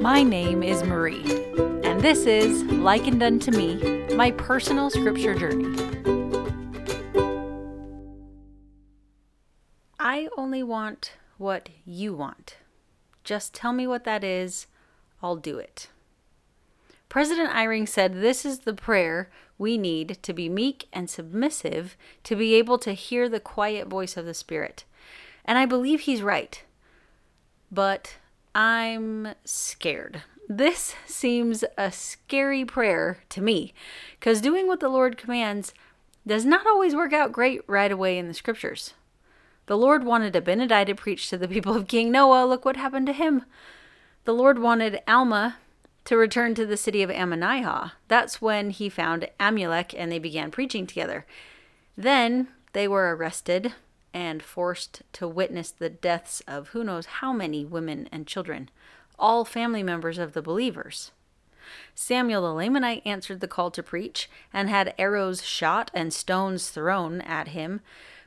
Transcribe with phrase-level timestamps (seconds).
[0.00, 1.22] My name is Marie,
[1.84, 5.76] and this is Likened Unto Me, my personal scripture journey.
[9.98, 12.56] I only want what you want.
[13.24, 14.68] Just tell me what that is,
[15.22, 15.90] I'll do it.
[17.10, 19.28] President Eyring said this is the prayer
[19.58, 24.16] we need to be meek and submissive to be able to hear the quiet voice
[24.16, 24.84] of the Spirit.
[25.44, 26.64] And I believe he's right.
[27.70, 28.16] But
[28.54, 30.22] I'm scared.
[30.48, 33.72] This seems a scary prayer to me
[34.18, 35.72] because doing what the Lord commands
[36.26, 38.94] does not always work out great right away in the scriptures.
[39.66, 42.46] The Lord wanted Abinadi to preach to the people of King Noah.
[42.46, 43.44] Look what happened to him.
[44.24, 45.58] The Lord wanted Alma
[46.06, 47.92] to return to the city of Ammonihah.
[48.08, 51.24] That's when he found Amulek and they began preaching together.
[51.96, 53.74] Then they were arrested
[54.12, 58.70] and forced to witness the deaths of who knows how many women and children,
[59.18, 61.12] all family members of the believers.
[61.94, 67.20] Samuel the Lamanite answered the call to preach and had arrows shot and stones thrown
[67.20, 67.80] at him.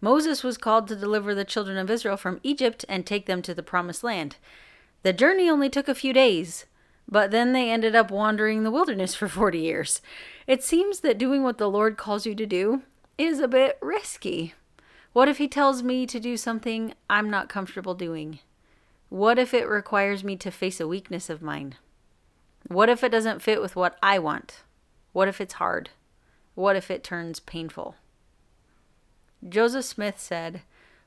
[0.00, 3.54] Moses was called to deliver the children of Israel from Egypt and take them to
[3.54, 4.36] the promised land.
[5.02, 6.66] The journey only took a few days,
[7.08, 10.00] but then they ended up wandering the wilderness for 40 years.
[10.46, 12.82] It seems that doing what the Lord calls you to do
[13.16, 14.54] is a bit risky.
[15.12, 18.40] What if He tells me to do something I'm not comfortable doing?
[19.08, 21.76] What if it requires me to face a weakness of mine?
[22.68, 24.62] What if it doesn't fit with what I want?
[25.12, 25.90] What if it's hard?
[26.54, 27.96] What if it turns painful?
[29.48, 30.62] Joseph Smith said,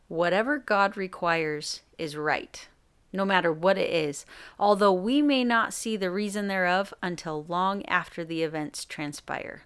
[0.07, 2.67] Whatever God requires is right,
[3.13, 4.25] no matter what it is,
[4.59, 9.63] although we may not see the reason thereof until long after the events transpire.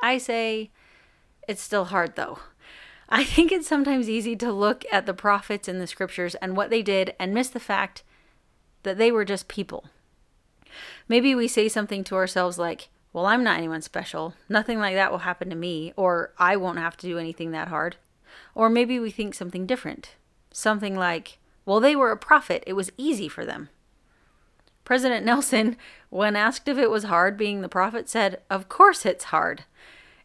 [0.00, 0.70] I say,
[1.46, 2.38] it's still hard though.
[3.08, 6.70] I think it's sometimes easy to look at the prophets in the scriptures and what
[6.70, 8.02] they did and miss the fact
[8.82, 9.84] that they were just people.
[11.08, 14.34] Maybe we say something to ourselves like, Well, I'm not anyone special.
[14.48, 17.68] Nothing like that will happen to me, or I won't have to do anything that
[17.68, 17.96] hard.
[18.54, 20.16] Or maybe we think something different.
[20.50, 22.64] Something like, Well, they were a prophet.
[22.66, 23.68] It was easy for them.
[24.84, 25.76] President Nelson,
[26.10, 29.64] when asked if it was hard being the prophet, said, Of course it's hard.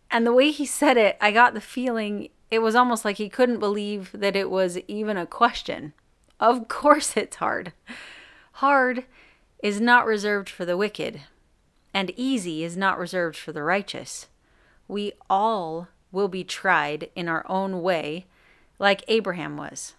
[0.10, 3.30] And the way he said it, I got the feeling it was almost like he
[3.30, 5.94] couldn't believe that it was even a question.
[6.40, 7.72] Of course, it's hard.
[8.54, 9.06] Hard
[9.64, 11.22] is not reserved for the wicked,
[11.94, 14.28] and easy is not reserved for the righteous.
[14.88, 18.26] We all will be tried in our own way,
[18.78, 19.96] like Abraham was.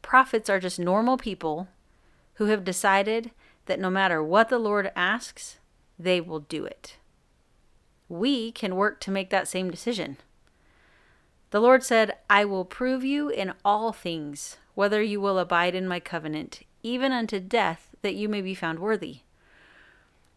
[0.00, 1.68] Prophets are just normal people
[2.34, 3.30] who have decided
[3.66, 5.58] that no matter what the Lord asks,
[5.98, 6.96] they will do it.
[8.08, 10.18] We can work to make that same decision.
[11.54, 15.86] The Lord said, I will prove you in all things, whether you will abide in
[15.86, 19.18] my covenant, even unto death, that you may be found worthy.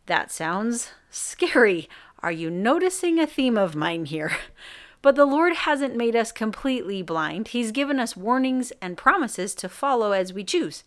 [0.05, 1.89] That sounds scary.
[2.21, 4.37] Are you noticing a theme of mine here?
[5.01, 7.47] But the Lord hasn't made us completely blind.
[7.47, 10.83] He's given us warnings and promises to follow as we choose.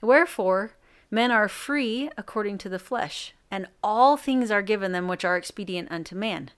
[0.00, 0.72] Wherefore,
[1.08, 5.36] men are free according to the flesh, and all things are given them which are
[5.36, 6.50] expedient unto man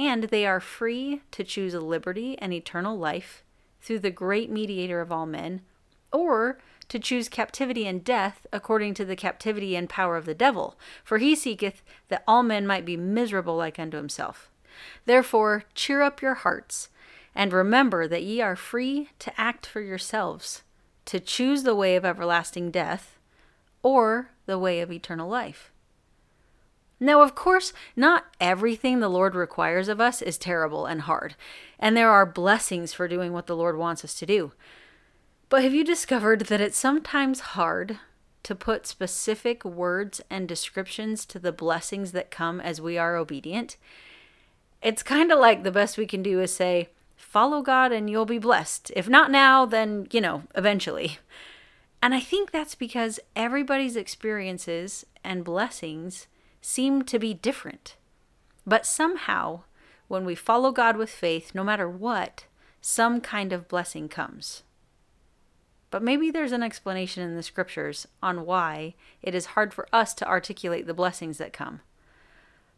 [0.00, 3.44] and they are free to choose a liberty and eternal life
[3.82, 5.60] through the great mediator of all men,
[6.10, 10.78] or to choose captivity and death according to the captivity and power of the devil,
[11.04, 14.50] for he seeketh that all men might be miserable like unto himself.
[15.04, 16.88] Therefore, cheer up your hearts,
[17.34, 20.62] and remember that ye are free to act for yourselves,
[21.04, 23.18] to choose the way of everlasting death,
[23.82, 25.69] or the way of eternal life.
[27.02, 31.34] Now, of course, not everything the Lord requires of us is terrible and hard,
[31.78, 34.52] and there are blessings for doing what the Lord wants us to do.
[35.48, 37.98] But have you discovered that it's sometimes hard
[38.42, 43.78] to put specific words and descriptions to the blessings that come as we are obedient?
[44.82, 48.26] It's kind of like the best we can do is say, follow God and you'll
[48.26, 48.92] be blessed.
[48.94, 51.18] If not now, then, you know, eventually.
[52.02, 56.26] And I think that's because everybody's experiences and blessings
[56.60, 57.96] seem to be different.
[58.66, 59.62] But somehow,
[60.08, 62.44] when we follow God with faith, no matter what,
[62.80, 64.62] some kind of blessing comes.
[65.90, 70.14] But maybe there's an explanation in the scriptures on why it is hard for us
[70.14, 71.80] to articulate the blessings that come.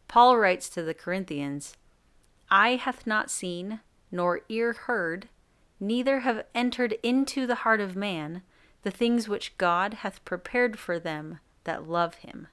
[0.07, 1.75] Paul writes to the Corinthians
[2.49, 3.79] Eye hath not seen,
[4.11, 5.29] nor ear heard,
[5.79, 8.41] neither have entered into the heart of man
[8.83, 12.47] the things which God hath prepared for them that love him.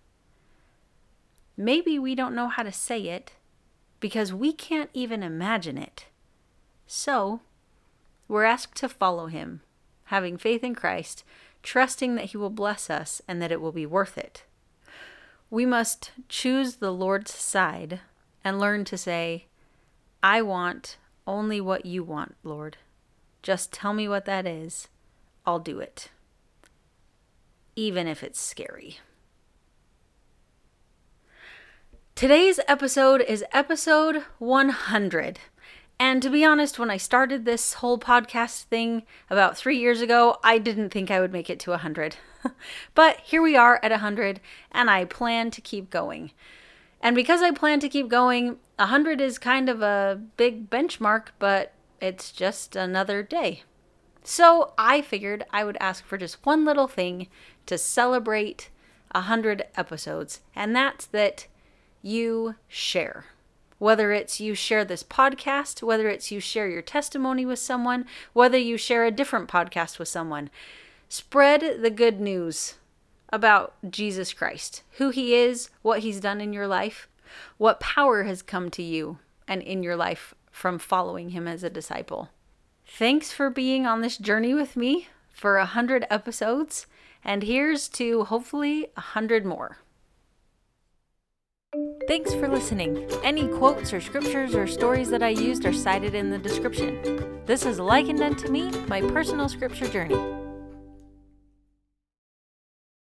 [1.60, 3.32] Maybe we don't know how to say it
[4.00, 6.06] because we can't even imagine it.
[6.86, 7.40] So,
[8.28, 9.60] we're asked to follow him,
[10.04, 11.22] having faith in Christ,
[11.62, 14.44] trusting that he will bless us and that it will be worth it.
[15.50, 18.00] We must choose the Lord's side
[18.42, 19.44] and learn to say,
[20.22, 20.96] I want
[21.26, 22.78] only what you want, Lord.
[23.42, 24.88] Just tell me what that is.
[25.44, 26.08] I'll do it.
[27.76, 29.00] Even if it's scary.
[32.20, 35.40] Today's episode is episode 100.
[35.98, 40.36] And to be honest, when I started this whole podcast thing about three years ago,
[40.44, 42.16] I didn't think I would make it to 100.
[42.94, 44.38] but here we are at 100,
[44.70, 46.32] and I plan to keep going.
[47.00, 51.72] And because I plan to keep going, 100 is kind of a big benchmark, but
[52.02, 53.62] it's just another day.
[54.24, 57.28] So I figured I would ask for just one little thing
[57.64, 58.68] to celebrate
[59.12, 61.46] 100 episodes, and that's that
[62.02, 63.26] you share.
[63.78, 68.58] Whether it's you share this podcast, whether it's you share your testimony with someone, whether
[68.58, 70.50] you share a different podcast with someone,
[71.08, 72.74] spread the good news
[73.32, 77.08] about Jesus Christ, who he is, what he's done in your life,
[77.56, 79.18] what power has come to you
[79.48, 82.28] and in your life from following him as a disciple.
[82.86, 86.86] Thanks for being on this journey with me for a hundred episodes,
[87.24, 89.78] and here's to hopefully a hundred more.
[92.10, 93.08] Thanks for listening.
[93.22, 97.40] Any quotes or scriptures or stories that I used are cited in the description.
[97.46, 100.39] This is likened unto me, my personal scripture journey.